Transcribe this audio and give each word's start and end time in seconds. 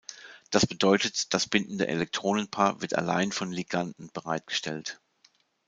Das 0.49 0.65
bedeutet, 0.65 1.31
das 1.31 1.45
bindende 1.47 1.87
Elektronenpaar 1.87 2.81
wird 2.81 2.95
allein 2.95 3.31
vom 3.31 3.51
Liganden 3.51 4.09
bereitgestellt. 4.11 4.99